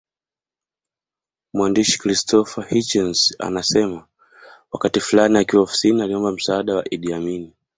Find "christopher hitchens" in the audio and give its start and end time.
1.99-3.35